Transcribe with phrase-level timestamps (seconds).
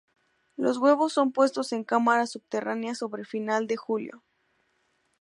[0.57, 4.23] Los huevos son puestos en cámaras subterráneas sobre final de julio.